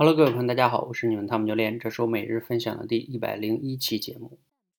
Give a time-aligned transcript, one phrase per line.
[0.00, 4.38] Hello，各位朋友，大家好，我是你们汤姆教练，这是我每日分享的第一百零一期节目。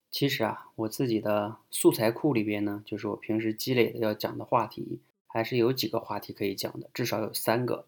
[0.09, 7.85] 其实啊，我自己的素材库里边呢，就是我平时积累的要讲的话题，还是有几个话题可以讲的，至少有三个。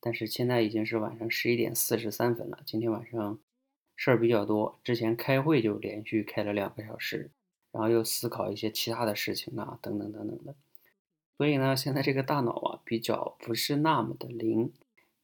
[0.00, 3.38] 但是现在已经是晚上十一点四十三分了，今天晚上
[3.96, 7.30] 事儿比较多，之前开会就连续开了两个小时，
[7.72, 10.54] 然后又思考一些其他的事情啊，等等等等的。
[11.38, 14.70] 所以呢，现在这个大脑啊，比较不是那么的灵，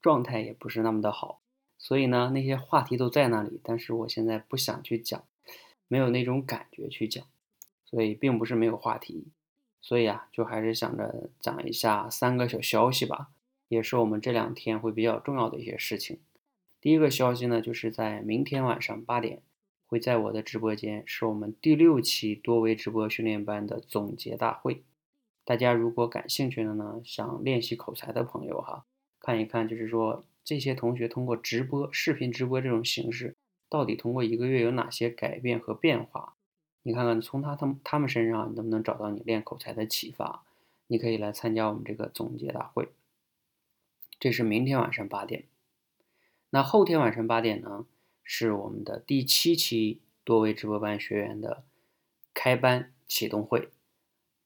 [0.00, 1.41] 状态也不是那么的好。
[1.84, 5.24] 所以呢，那些话题都在那里，但是我现在不想去讲，
[5.88, 7.26] 没有那种感觉去讲，
[7.84, 9.26] 所以并不是没有话题，
[9.80, 13.30] 所以啊，就还是想着讲一下三个小消息吧，
[13.66, 16.20] 也是我们这两天会比较重要的一些事情。
[16.80, 19.42] 第一个消息呢，就是在明天晚上八点，
[19.88, 24.84] 会在我的直播间，是我们第六期多维直播训练班的总结大会。
[25.44, 28.84] 大家如果感兴趣的呢，想练习口才的朋友哈，
[29.18, 30.24] 看一看，就是说。
[30.44, 33.36] 这些同学通过直播、视频直播这种形式，
[33.68, 36.34] 到底通过一个月有哪些改变和变化？
[36.82, 40.42] 你看看，从他他们他们身上，能不能找到你练口才的启发？
[40.88, 42.88] 你可以来参加我们这个总结大会。
[44.18, 45.44] 这是明天晚上八点。
[46.50, 47.86] 那后天晚上八点呢，
[48.24, 51.62] 是我们的第七期多维直播班学员的
[52.34, 53.70] 开班启动会。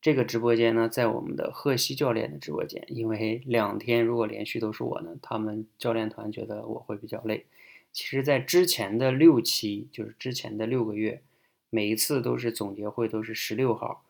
[0.07, 7.45] 这个直播间呢，在我们的贺西教练的直播间，因为两天如果连续都是我呢，他们教练团觉得我会比较累。
[7.91, 11.23] 其实，在之前的六期，就是之前的六个月，
[11.71, 14.05] 每一次都是总结会，都是十六号，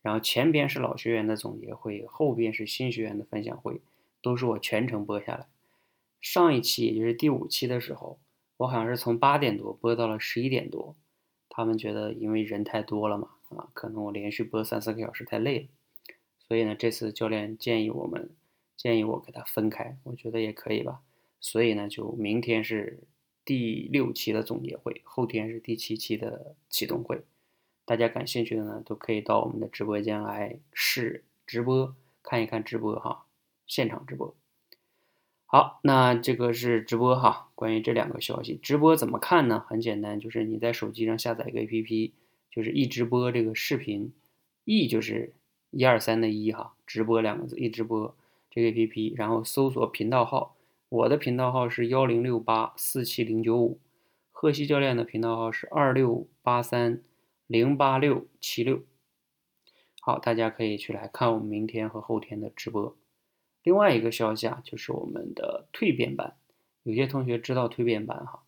[0.00, 3.82] 然后前边是老学员的总结会，后边是新学员的分享会，
[4.22, 5.46] 都是我全程播下来。
[6.22, 8.18] 上一期，也就是第五期的时候，
[8.56, 10.96] 我好像是从八点多播到了十一点多，
[11.50, 13.28] 他们觉得因为人太多了嘛。
[13.56, 15.66] 啊，可能我连续播三四个小时太累了，
[16.48, 18.30] 所以呢，这次教练建议我们，
[18.76, 21.00] 建议我给他分开，我觉得也可以吧。
[21.40, 23.00] 所以呢，就明天是
[23.44, 27.22] 第六期的总结会，后天是第七期的启动会。
[27.84, 33.26] 大家感兴趣的呢，都可以到我们的直播间来试直播，看一看直播哈，
[33.66, 34.34] 现场直播。
[35.46, 37.50] 好，那这个是直播哈。
[37.54, 39.64] 关于这两个消息，直播怎么看呢？
[39.68, 42.12] 很简单，就是你在手机上下载一个 APP。
[42.54, 44.12] 就是一直播这个视频，
[44.66, 45.32] 一就是
[45.70, 48.14] 一二三的一哈，直播两个字，一直播
[48.50, 50.54] 这个 APP，然后搜索频道号，
[50.90, 53.80] 我的频道号是幺零六八四七零九五，
[54.30, 57.00] 贺西教练的频道号是二六八三
[57.46, 58.82] 零八六七六。
[60.02, 62.94] 好，大家可以去来看我们明天和后天的直播。
[63.62, 66.34] 另外一个消息啊，就是我们的蜕变班，
[66.82, 68.42] 有些同学知道蜕变班哈，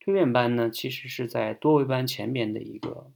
[0.00, 3.10] 蜕变班呢，其实是在多维班前面的一个。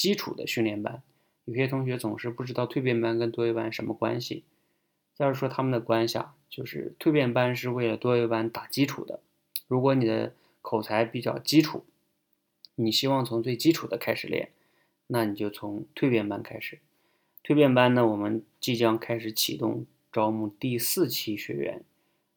[0.00, 1.02] 基础的训练班，
[1.44, 4.44] 有些同学总是不知道蜕变班跟多维班什么关系。
[5.14, 9.20] 再说他们的关系啊，就是蜕变班是为了多维班打基础的。
[9.68, 11.84] 如果你的口才比较基础，
[12.76, 14.48] 你希望从最基础的开始练，
[15.08, 16.78] 那你就从蜕变班开始。
[17.44, 21.84] 蜕变班呢，我们即将开始启动招募第四期学员，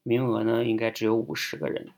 [0.04, 1.92] 名额呢应该只有五十个人。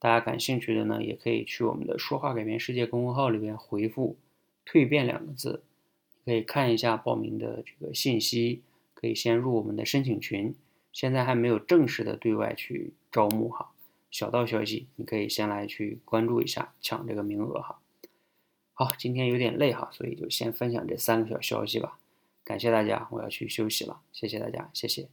[0.00, 4.16] 大家感兴趣的呢，也可以去我们的“说话改变世界”公众号里边回复。
[4.66, 5.62] 蜕变两个字，
[6.24, 8.62] 可以看一下报名的这个信息，
[8.94, 10.54] 可以先入我们的申请群。
[10.92, 13.70] 现在还没有正式的对外去招募哈，
[14.10, 17.78] 小道消息，你可以先来去关注一下，抢这个名额哈。
[18.72, 21.98] 好，今天有点累哈，所以就先分享这三个小消息吧。
[22.42, 25.08] 感谢大家，我要去休息了，谢谢大家，谢谢。